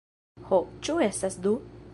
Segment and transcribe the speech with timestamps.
[0.47, 1.57] Ho, ĉu estas du?